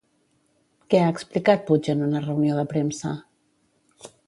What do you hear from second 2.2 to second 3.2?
reunió de premsa?